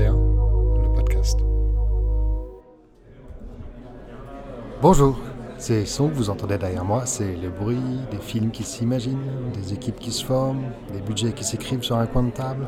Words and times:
21, 0.00 0.12
le 0.82 0.94
podcast. 0.94 1.40
Bonjour, 4.80 5.18
ces 5.58 5.84
sons 5.84 6.08
que 6.08 6.14
vous 6.14 6.30
entendez 6.30 6.56
derrière 6.56 6.84
moi, 6.84 7.02
c'est 7.04 7.36
le 7.36 7.50
bruit 7.50 7.76
des 8.10 8.18
films 8.18 8.50
qui 8.50 8.62
s'imaginent, 8.62 9.18
des 9.52 9.74
équipes 9.74 9.98
qui 9.98 10.10
se 10.10 10.24
forment, 10.24 10.62
des 10.92 11.00
budgets 11.00 11.32
qui 11.32 11.44
s'écrivent 11.44 11.82
sur 11.82 11.96
un 11.96 12.06
coin 12.06 12.22
de 12.22 12.30
table. 12.30 12.66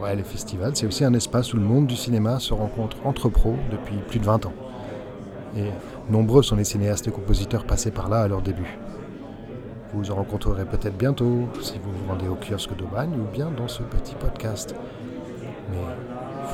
Ouais, 0.00 0.16
le 0.16 0.24
festival, 0.24 0.74
c'est 0.74 0.86
aussi 0.86 1.04
un 1.04 1.14
espace 1.14 1.54
où 1.54 1.56
le 1.56 1.62
monde 1.62 1.86
du 1.86 1.96
cinéma 1.96 2.40
se 2.40 2.52
rencontre 2.52 2.96
entre 3.04 3.28
pros 3.28 3.54
depuis 3.70 3.96
plus 4.08 4.18
de 4.18 4.24
20 4.24 4.46
ans. 4.46 4.54
Et 5.56 5.70
nombreux 6.10 6.42
sont 6.42 6.56
les 6.56 6.64
cinéastes 6.64 7.06
et 7.06 7.12
compositeurs 7.12 7.64
passés 7.64 7.92
par 7.92 8.08
là 8.08 8.22
à 8.22 8.28
leur 8.28 8.42
début. 8.42 8.76
Vous 9.92 10.10
en 10.10 10.16
rencontrerez 10.16 10.64
peut-être 10.64 10.96
bientôt 10.96 11.48
si 11.60 11.78
vous 11.78 11.92
vous 11.92 12.08
rendez 12.08 12.26
au 12.26 12.34
kiosque 12.34 12.76
d'Aubagne 12.76 13.12
ou 13.12 13.32
bien 13.32 13.52
dans 13.56 13.68
ce 13.68 13.84
petit 13.84 14.16
podcast. 14.16 14.74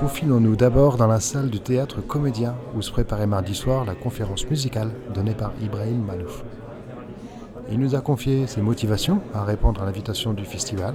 Faufilons-nous 0.01 0.57
d'abord 0.57 0.97
dans 0.97 1.07
la 1.07 1.21
salle 1.21 1.51
du 1.51 1.61
théâtre 1.61 2.01
comédien 2.01 2.55
où 2.75 2.81
se 2.81 2.91
préparait 2.91 3.27
mardi 3.27 3.55
soir 3.55 3.85
la 3.85 3.95
conférence 3.95 4.49
musicale 4.49 4.91
donnée 5.13 5.35
par 5.35 5.53
Ibrahim 5.63 6.05
Malouf. 6.05 6.43
Il 7.71 7.79
nous 7.79 7.95
a 7.95 8.01
confié 8.01 8.47
ses 8.47 8.63
motivations 8.63 9.21
à 9.35 9.45
répondre 9.45 9.83
à 9.83 9.85
l'invitation 9.85 10.33
du 10.33 10.45
festival 10.45 10.95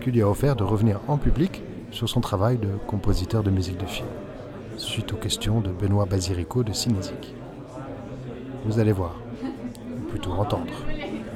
qui 0.00 0.10
lui 0.10 0.22
a 0.22 0.28
offert 0.28 0.56
de 0.56 0.64
revenir 0.64 0.98
en 1.08 1.16
public 1.16 1.62
sur 1.92 2.08
son 2.08 2.20
travail 2.20 2.58
de 2.58 2.68
compositeur 2.86 3.42
de 3.42 3.50
musique 3.50 3.78
de 3.78 3.86
film, 3.86 4.08
suite 4.76 5.12
aux 5.12 5.16
questions 5.16 5.60
de 5.60 5.70
Benoît 5.70 6.06
Basirico 6.06 6.64
de 6.64 6.72
Cinésique. 6.72 7.34
Vous 8.64 8.78
allez 8.78 8.92
voir, 8.92 9.14
ou 9.44 10.10
plutôt 10.10 10.32
entendre. 10.32 10.72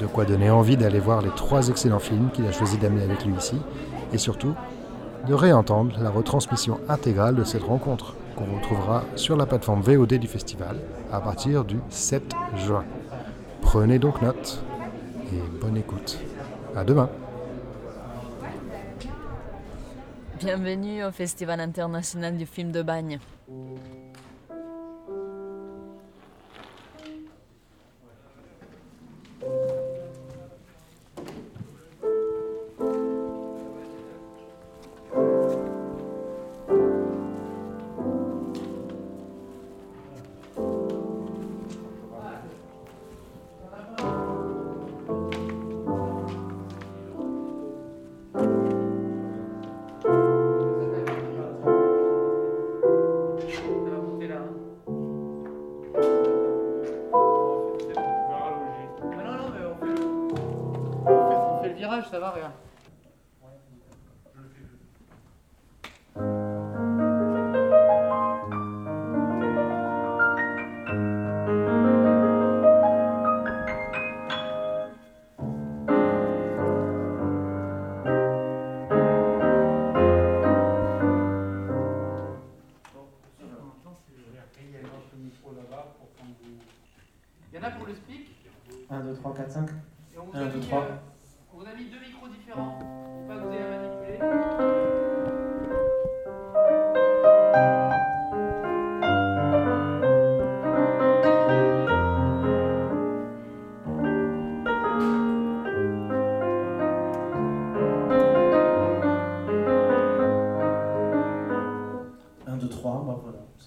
De 0.00 0.06
quoi 0.06 0.24
donner 0.24 0.50
envie 0.50 0.76
d'aller 0.76 0.98
voir 0.98 1.22
les 1.22 1.30
trois 1.30 1.68
excellents 1.68 2.00
films 2.00 2.30
qu'il 2.32 2.46
a 2.46 2.52
choisi 2.52 2.78
d'amener 2.78 3.04
avec 3.04 3.24
lui 3.24 3.34
ici, 3.34 3.56
et 4.12 4.18
surtout 4.18 4.54
de 5.26 5.34
réentendre 5.34 5.98
la 6.00 6.10
retransmission 6.10 6.80
intégrale 6.88 7.34
de 7.34 7.44
cette 7.44 7.64
rencontre, 7.64 8.14
qu'on 8.36 8.56
retrouvera 8.56 9.02
sur 9.16 9.36
la 9.36 9.46
plateforme 9.46 9.80
VOD 9.80 10.14
du 10.14 10.28
festival 10.28 10.76
à 11.12 11.20
partir 11.20 11.64
du 11.64 11.78
7 11.88 12.34
juin. 12.56 12.84
Prenez 13.60 13.98
donc 13.98 14.22
note 14.22 14.62
et 15.32 15.60
bonne 15.60 15.76
écoute. 15.76 16.18
À 16.76 16.84
demain. 16.84 17.08
Bienvenue 20.38 21.02
au 21.02 21.10
Festival 21.10 21.60
international 21.60 22.36
du 22.36 22.46
film 22.46 22.70
de 22.70 22.82
Bagne. 22.82 23.18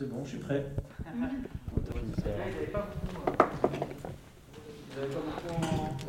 Bon, 0.09 0.23
je 0.25 0.29
suis 0.29 0.37
prêt. 0.39 0.65
Euh. 4.97 5.03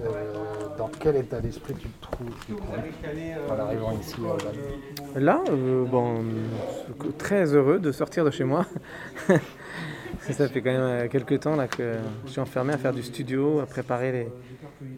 Euh, 0.03 0.77
dans 0.79 0.89
quel 0.99 1.17
état 1.17 1.41
d'esprit 1.41 1.75
tu 1.75 1.89
te 1.89 2.03
trouves 2.03 2.35
calé. 3.03 3.35
euh, 3.37 3.49
En 3.55 3.59
arrivant 3.59 3.93
ici, 4.01 4.17
le- 5.15 5.21
Là, 5.21 5.43
euh, 5.51 5.85
bon, 5.85 6.17
euh, 6.23 7.11
très 7.19 7.55
heureux 7.55 7.79
de 7.79 7.93
sortir 7.93 8.25
de 8.25 8.31
chez 8.31 8.45
moi. 8.45 8.67
Ça 10.33 10.49
fait 10.49 10.63
quand 10.63 10.71
même 10.73 10.81
euh, 10.81 11.09
quelques 11.09 11.41
temps 11.41 11.57
là, 11.57 11.67
que 11.69 11.99
je 12.27 12.31
suis 12.31 12.41
enfermé 12.41 12.73
à 12.73 12.79
faire 12.79 12.93
du 12.93 13.03
studio, 13.03 13.61
à 13.61 13.67
préparer 13.67 14.13
les, 14.13 14.29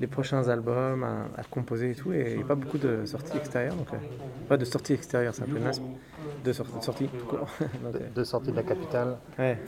les 0.01 0.07
prochains 0.07 0.49
albums, 0.49 1.03
à, 1.05 1.29
à 1.41 1.45
composer 1.45 1.91
et 1.91 1.95
tout. 1.95 2.13
Et 2.13 2.31
il 2.33 2.37
n'y 2.39 2.43
a 2.43 2.47
pas 2.47 2.55
beaucoup 2.55 2.79
de 2.79 3.05
sorties 3.07 3.37
extérieures. 3.37 3.75
Donc, 3.77 3.93
euh, 3.93 3.97
pas 4.49 4.57
de 4.57 4.65
sorties 4.65 4.93
extérieures, 4.95 5.35
c'est 5.35 5.43
un 5.43 5.47
peu 5.47 5.59
naze. 5.59 5.81
De, 6.45 6.53
sor- 6.53 6.67
de 6.67 6.83
sorties, 6.83 7.09
tout 7.09 7.27
court. 7.27 7.49
Donc, 7.83 7.95
euh, 7.97 8.09
de 8.15 8.25
sortie 8.25 8.51
de 8.51 8.57
la 8.57 8.63
capitale. 8.63 9.17
ouais. 9.39 9.59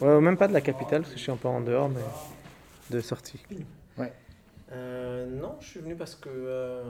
Ouais, 0.00 0.20
même 0.20 0.36
pas 0.36 0.46
de 0.48 0.52
la 0.52 0.60
capitale, 0.60 1.00
parce 1.02 1.12
que 1.12 1.18
je 1.18 1.22
suis 1.22 1.32
un 1.32 1.36
peu 1.36 1.48
en 1.48 1.60
dehors, 1.60 1.88
mais 1.88 2.00
de 2.90 3.00
sorties. 3.00 3.42
Euh, 4.72 5.26
non, 5.26 5.56
je 5.60 5.66
suis 5.68 5.80
venu 5.80 5.94
parce 5.94 6.14
que. 6.16 6.28
euh, 6.32 6.82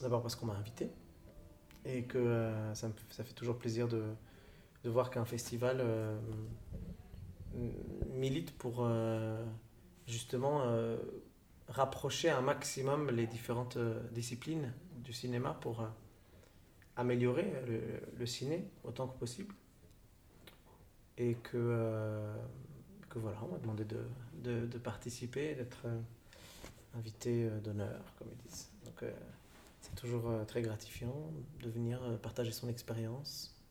D'abord 0.00 0.20
parce 0.22 0.34
qu'on 0.34 0.46
m'a 0.46 0.54
invité. 0.54 0.90
Et 1.84 2.02
que 2.02 2.18
euh, 2.18 2.74
ça, 2.74 2.88
me, 2.88 2.92
ça 3.10 3.22
fait 3.24 3.34
toujours 3.34 3.56
plaisir 3.56 3.86
de, 3.88 4.02
de 4.84 4.90
voir 4.90 5.10
qu'un 5.10 5.24
festival 5.24 5.78
euh, 5.80 6.18
milite 8.10 8.56
pour 8.56 8.78
euh, 8.80 9.44
justement 10.06 10.62
euh, 10.62 10.96
rapprocher 11.68 12.30
un 12.30 12.40
maximum 12.40 13.10
les 13.10 13.26
différentes 13.26 13.78
disciplines 14.12 14.72
du 14.96 15.12
cinéma 15.12 15.56
pour 15.60 15.86
améliorer 16.96 17.50
le, 18.18 18.26
ciné 18.26 18.68
autant 18.84 19.06
que 19.08 19.18
possible. 19.18 19.54
Et 21.18 21.34
que, 21.34 22.34
que 23.08 23.18
voilà, 23.18 23.38
on 23.44 23.52
m'a 23.52 23.58
demandé 23.58 23.84
de, 23.84 24.00
de, 24.42 24.66
de 24.66 24.78
participer, 24.78 25.54
d'être 25.54 25.86
invité 26.94 27.48
d'honneur, 27.62 28.02
comme 28.18 28.28
ils 28.30 28.48
disent. 28.48 28.70
Donc 28.84 29.04
c'est 29.80 29.94
toujours 29.94 30.30
très 30.46 30.62
gratifiant 30.62 31.30
de 31.62 31.70
venir 31.70 32.00
partager 32.22 32.52
son 32.52 32.68
expérience, 32.68 33.61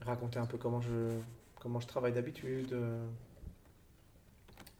raconter 0.00 0.38
un 0.38 0.46
peu 0.46 0.56
comment 0.58 0.80
je, 0.80 1.18
comment 1.60 1.80
je 1.80 1.86
travaille 1.86 2.12
d'habitude, 2.12 2.72
euh, 2.72 3.06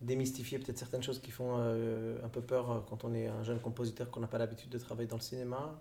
démystifier 0.01 0.59
peut-être 0.59 0.79
certaines 0.79 1.03
choses 1.03 1.21
qui 1.21 1.31
font 1.31 1.57
euh, 1.59 2.19
un 2.25 2.29
peu 2.29 2.41
peur 2.43 2.71
euh, 2.71 2.81
quand 2.89 3.05
on 3.05 3.15
est 3.15 3.27
un 3.27 3.43
jeune 3.43 3.61
compositeur 3.61 4.11
qu'on 4.11 4.21
n'a 4.21 4.27
pas 4.27 4.39
l'habitude 4.39 4.71
de 4.71 4.79
travailler 4.79 5.09
dans 5.09 5.17
le 5.17 5.23
cinéma, 5.23 5.75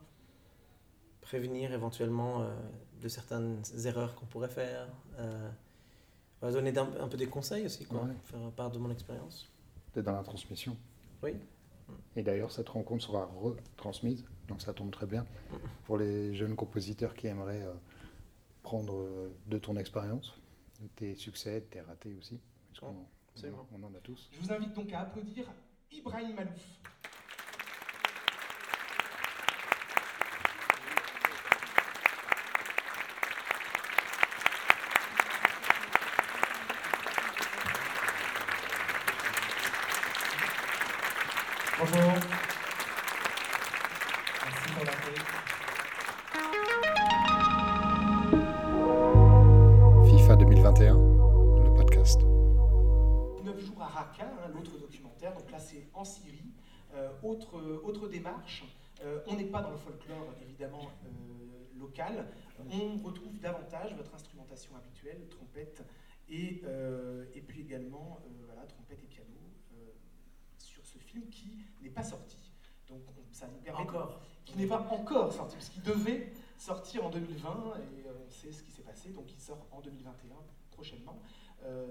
prévenir 1.21 1.73
éventuellement 1.73 2.41
euh, 2.41 2.55
de 3.01 3.07
certaines 3.07 3.61
erreurs 3.85 4.15
qu'on 4.15 4.25
pourrait 4.25 4.49
faire. 4.49 4.87
euh, 5.19 5.49
voilà, 6.41 6.55
donner 6.55 6.77
un 6.77 7.07
peu 7.07 7.17
des 7.17 7.27
conseils 7.27 7.65
aussi, 7.65 7.85
quoi, 7.85 8.03
Ouais. 8.03 8.11
faire 8.25 8.39
part 8.51 8.69
de 8.69 8.77
mon 8.77 8.91
expérience. 8.91 9.49
T'es 9.93 10.03
dans 10.03 10.11
la 10.11 10.21
transmission. 10.23 10.75
Oui. 11.23 11.31
Et 12.15 12.23
d'ailleurs, 12.23 12.51
cette 12.51 12.67
rencontre 12.69 13.03
sera 13.03 13.25
retransmise, 13.41 14.25
donc 14.47 14.61
ça 14.61 14.73
tombe 14.73 14.91
très 14.91 15.05
bien 15.05 15.25
pour 15.85 15.97
les 15.97 16.35
jeunes 16.35 16.55
compositeurs 16.55 17.13
qui 17.13 17.27
aimeraient 17.27 17.63
euh, 17.63 17.73
prendre 18.63 18.95
euh, 18.95 19.35
de 19.47 19.57
ton 19.57 19.75
expérience, 19.75 20.33
de 20.81 20.87
tes 20.87 21.15
succès, 21.15 21.61
de 21.61 21.65
tes 21.65 21.81
ratés 21.81 22.15
aussi. 22.15 22.39
Parce 22.69 22.79
qu'on 22.79 22.99
on, 22.99 23.05
absolument. 23.33 23.67
on 23.73 23.83
en 23.83 23.93
a 23.95 23.99
tous. 23.99 24.29
Je 24.31 24.39
vous 24.39 24.51
invite 24.51 24.73
donc 24.73 24.91
à 24.93 25.01
applaudir 25.01 25.45
Ibrahim 25.91 26.35
Malouf. 26.35 26.79
Bonjour. 41.77 42.34
Démarche, 58.07 58.63
euh, 59.03 59.19
on 59.27 59.35
n'est 59.35 59.45
pas 59.45 59.61
dans 59.61 59.71
le 59.71 59.77
folklore 59.77 60.33
évidemment 60.41 60.89
euh, 61.05 61.79
local, 61.79 62.27
on 62.71 62.97
retrouve 63.03 63.37
davantage 63.39 63.93
votre 63.95 64.13
instrumentation 64.15 64.75
habituelle, 64.75 65.27
trompette 65.29 65.83
et, 66.29 66.61
euh, 66.65 67.25
et 67.35 67.41
puis 67.41 67.61
également 67.61 68.19
voilà, 68.45 68.65
trompette 68.65 69.03
et 69.03 69.07
piano 69.07 69.29
sur 70.57 70.85
ce 70.85 70.97
film 70.97 71.27
qui 71.29 71.57
n'est 71.81 71.89
pas 71.89 72.03
sorti. 72.03 72.37
Donc 72.87 73.01
on- 73.09 73.33
ça 73.33 73.47
nous 73.47 73.57
permet 73.59 73.83
de- 73.83 73.89
Encore. 73.89 74.21
qui 74.45 74.57
n'est 74.57 74.67
pas 74.67 74.87
encore 74.91 75.33
sorti, 75.33 75.55
parce 75.55 75.69
qu'il 75.69 75.83
devait 75.83 76.31
sortir 76.57 77.05
en 77.05 77.09
2020, 77.09 77.73
et 77.97 78.05
on 78.09 78.29
sait 78.29 78.51
ce 78.51 78.63
qui 78.63 78.71
s'est 78.71 78.83
passé, 78.83 79.09
donc 79.09 79.31
il 79.33 79.39
sort 79.39 79.67
en 79.71 79.81
2021 79.81 80.35
prochainement. 80.71 81.19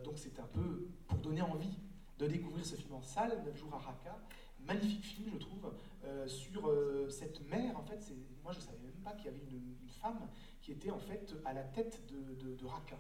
Donc 0.05 0.19
c'est 0.19 0.39
un 0.39 0.47
peu 0.47 0.89
pour 1.09 1.19
donner 1.19 1.43
envie 1.43 1.79
de 2.19 2.27
découvrir 2.29 2.65
ce 2.65 2.77
film 2.77 2.95
en 2.95 3.03
salle, 3.03 3.43
9 3.45 3.57
jours 3.59 3.75
à 3.75 3.79
Raqqa. 3.79 4.17
Magnifique 4.67 5.05
film, 5.05 5.31
je 5.33 5.39
trouve, 5.39 5.73
euh, 6.05 6.27
sur 6.27 6.69
euh, 6.69 7.09
cette 7.11 7.47
mère. 7.49 7.77
En 7.79 7.83
fait, 7.83 8.13
moi 8.43 8.53
je 8.53 8.59
ne 8.59 8.63
savais 8.63 8.79
même 8.79 9.03
pas 9.05 9.13
qu'il 9.13 9.27
y 9.27 9.29
avait 9.29 9.45
une, 9.45 9.75
femme 10.01 10.29
qui 10.61 10.73
était 10.73 10.91
en 10.91 10.99
fait 10.99 11.35
à 11.47 11.55
la 11.55 11.63
tête 11.63 12.03
de, 12.09 12.55
de, 12.55 12.67
Raqqa. 12.67 12.97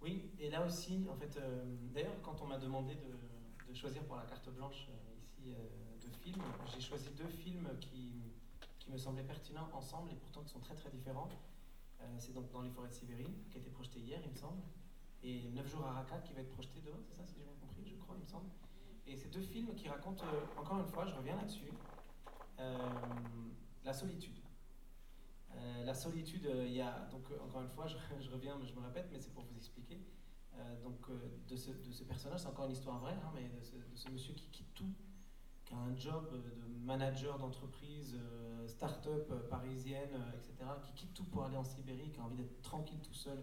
Oui, 0.00 0.30
et 0.38 0.48
là 0.48 0.64
aussi, 0.64 1.06
en 1.10 1.14
fait, 1.16 1.36
euh, 1.36 1.76
d'ailleurs, 1.92 2.20
quand 2.22 2.40
on 2.40 2.46
m'a 2.46 2.56
demandé 2.56 2.94
de, 2.94 3.70
de 3.70 3.76
choisir 3.76 4.02
pour 4.04 4.16
la 4.16 4.22
carte 4.22 4.48
blanche 4.50 4.88
ici 5.18 5.52
euh, 5.52 6.06
de 6.06 6.10
films, 6.16 6.42
j'ai 6.72 6.80
choisi 6.80 7.10
deux 7.10 7.28
films 7.28 7.68
qui, 7.80 8.22
qui 8.78 8.90
me 8.90 8.96
semblaient 8.96 9.22
pertinents 9.22 9.68
ensemble 9.74 10.12
et 10.12 10.16
pourtant 10.16 10.42
qui 10.42 10.50
sont 10.50 10.60
très 10.60 10.74
très 10.74 10.90
différents. 10.90 11.28
C'est 12.18 12.34
donc 12.34 12.50
Dans 12.50 12.62
les 12.62 12.70
forêts 12.70 12.88
de 12.88 12.94
Sibérie, 12.94 13.32
qui 13.50 13.58
a 13.58 13.60
été 13.60 13.70
projeté 13.70 14.00
hier, 14.00 14.20
il 14.24 14.32
me 14.32 14.36
semble, 14.36 14.60
et 15.22 15.50
9 15.50 15.70
jours 15.70 15.84
à 15.86 15.92
Raqqa, 15.92 16.18
qui 16.18 16.32
va 16.32 16.40
être 16.40 16.50
projeté 16.50 16.80
demain, 16.84 16.98
c'est 17.08 17.14
ça, 17.14 17.24
si 17.24 17.34
j'ai 17.38 17.44
bien 17.44 17.54
compris, 17.60 17.86
je 17.86 17.94
crois, 17.96 18.16
il 18.18 18.22
me 18.22 18.26
semble. 18.26 18.48
Et 19.06 19.16
ces 19.16 19.28
deux 19.28 19.40
films 19.42 19.74
qui 19.74 19.88
racontent, 19.88 20.24
euh, 20.24 20.60
encore 20.60 20.78
une 20.78 20.86
fois, 20.86 21.04
je 21.06 21.14
reviens 21.14 21.36
là-dessus, 21.36 21.72
euh, 22.58 22.76
la 23.84 23.92
solitude. 23.92 24.38
Euh, 25.54 25.84
la 25.84 25.94
solitude, 25.94 26.48
il 26.64 26.72
y 26.72 26.80
a, 26.80 27.08
donc 27.10 27.24
encore 27.44 27.62
une 27.62 27.68
fois, 27.68 27.86
je, 28.20 28.30
reviens, 28.30 28.58
je 28.64 28.74
me 28.74 28.80
répète, 28.80 29.08
mais 29.12 29.18
c'est 29.20 29.32
pour 29.32 29.44
vous 29.44 29.56
expliquer. 29.56 30.00
Donc 30.84 31.08
de, 31.48 31.56
ce, 31.56 31.70
personnage, 32.04 32.40
c'est 32.40 32.46
encore 32.46 32.66
une 32.66 32.72
histoire 32.72 32.98
vraie, 33.00 33.14
hein, 33.14 33.32
mais 33.34 33.48
de 33.48 33.96
ce, 33.96 34.10
monsieur 34.10 34.34
qui 34.34 34.48
quitte 34.48 34.72
tout, 34.74 34.92
qui 35.64 35.74
a 35.74 35.78
un 35.78 35.96
job 35.96 36.30
de 36.30 36.62
manager 36.84 37.38
d'entreprise, 37.38 38.16
euh, 38.16 38.68
start-up 38.68 39.32
parisienne, 39.48 40.22
etc., 40.34 40.70
qui 40.82 40.92
quitte 40.92 41.14
tout 41.14 41.24
pour 41.24 41.44
aller 41.44 41.56
en 41.56 41.64
Sibérie, 41.64 42.10
qui 42.10 42.20
a 42.20 42.24
envie 42.24 42.36
d'être 42.36 42.60
tranquille 42.62 43.00
tout 43.00 43.14
seul 43.14 43.42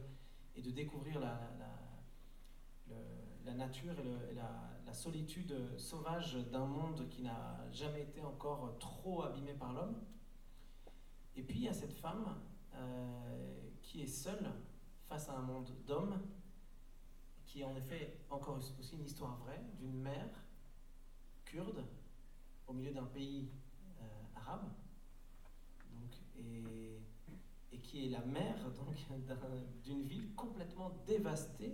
et 0.55 0.61
de 0.61 0.71
découvrir 0.71 1.19
la, 1.19 1.39
la 3.45 3.53
nature 3.53 3.99
et, 3.99 4.33
la, 4.33 4.65
solitude 4.91 5.55
sauvage 5.77 6.33
d'un 6.51 6.65
monde 6.65 7.07
qui 7.09 7.21
n'a 7.21 7.63
jamais 7.71 8.01
été 8.01 8.21
encore 8.21 8.75
trop 8.79 9.21
abîmé 9.21 9.53
par 9.53 9.71
l'homme. 9.71 9.95
Et 11.35 11.43
puis 11.43 11.59
il 11.59 11.65
y 11.65 11.67
a 11.67 11.73
cette 11.73 11.93
femme 11.93 12.35
euh, 12.73 13.69
qui 13.83 14.01
est 14.01 14.07
seule 14.07 14.51
face 15.07 15.29
à 15.29 15.33
un 15.37 15.41
monde 15.41 15.69
d'hommes, 15.85 16.19
qui 17.45 17.61
est 17.61 17.63
en 17.63 17.75
effet 17.75 18.17
encore 18.31 18.57
aussi 18.57 18.95
une 18.95 19.05
histoire 19.05 19.37
vraie 19.37 19.61
d'une 19.77 19.93
mère 19.93 20.43
kurde 21.45 21.83
au 22.67 22.73
milieu 22.73 22.91
d'un 22.91 23.05
pays 23.05 23.49
euh, 24.01 24.05
arabe, 24.35 24.69
donc, 25.91 26.11
et, 26.37 26.99
qui 27.81 28.05
est 28.05 28.09
la 28.09 28.23
mère 28.25 28.57
d'une 29.83 30.03
ville 30.03 30.33
complètement 30.35 30.91
dévastée, 31.07 31.73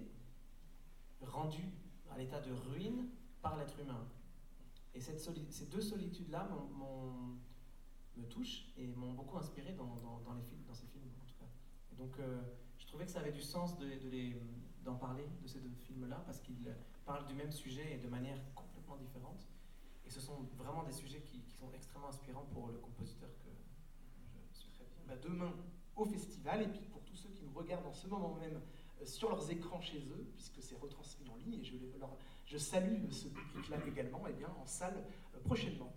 rendue 1.22 1.70
à 2.12 2.18
l'état 2.18 2.42
de 2.42 2.52
ruine 2.52 3.10
par 3.42 3.58
l'être 3.58 3.80
humain. 3.80 4.08
Et 4.94 5.02
ces 5.02 5.66
deux 5.66 5.82
solitudes-là 5.82 6.50
me 8.16 8.26
touchent 8.28 8.68
et 8.78 8.88
m'ont 8.88 9.14
beaucoup 9.14 9.38
inspiré 9.38 9.74
dans, 9.74 9.86
les 10.36 10.42
films, 10.44 10.64
dans 10.68 10.74
ces 10.74 10.88
films. 10.88 11.10
Et 11.92 11.96
donc 11.96 12.18
euh, 12.20 12.42
je 12.78 12.88
trouvais 12.88 13.06
que 13.06 13.12
ça 13.12 13.20
avait 13.20 13.32
du 13.32 13.42
sens 13.42 13.76
d'en 14.84 14.96
parler 14.96 15.28
de 15.42 15.48
ces 15.48 15.60
deux 15.60 15.74
films-là 15.86 16.22
parce 16.26 16.40
qu'ils 16.40 16.74
parlent 17.06 17.26
du 17.26 17.34
même 17.34 17.52
sujet 17.52 17.94
et 17.94 17.98
de 17.98 18.08
manière 18.08 18.38
complètement 18.54 18.98
différente. 18.98 19.48
Et 20.06 20.10
ce 20.10 20.20
sont 20.20 20.44
vraiment 20.58 20.84
des 20.84 20.92
sujets 20.92 21.22
qui, 21.22 21.42
sont 21.60 21.72
extrêmement 21.74 22.10
inspirants 22.10 22.46
pour 22.52 22.68
le 22.68 22.78
compositeur 22.80 23.30
que 23.40 23.50
je 24.54 24.60
suis 24.60 24.70
très 24.72 24.84
bien. 24.84 24.98
Bah, 25.08 25.16
demain 25.22 25.54
au 25.96 26.06
festival, 26.06 26.62
et 26.62 26.68
puis 26.68 26.86
pour 26.86 27.02
tous 27.04 27.16
ceux 27.16 27.30
qui 27.30 27.44
nous 27.44 27.54
regardent 27.54 27.88
en 27.88 27.94
ce 27.94 28.08
moment 28.08 28.36
même 28.36 28.62
sur 29.04 29.30
leurs 29.30 29.50
écrans 29.52 29.82
chez 29.82 29.98
eux, 29.98 30.28
puisque 30.36 30.62
c'est 30.62 30.76
retransmis 30.80 31.28
en 31.30 31.36
ligne, 31.36 31.60
et 31.60 31.64
je, 32.46 32.58
salue 32.58 33.10
ce 33.12 33.28
public-là 33.28 33.78
également, 33.88 34.28
et 34.28 34.34
bien 34.34 34.50
en 34.62 34.66
salle 34.66 35.04
euh, 35.36 35.40
prochainement. 35.44 35.94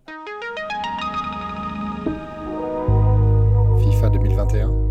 FIFA 3.79 4.11
2021, 4.11 4.88